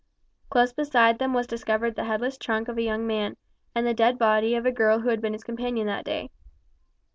[0.49, 3.37] Close beside them was discovered the headless trunk of a young man,
[3.75, 6.31] and the dead body of a girl who had been his companion that day.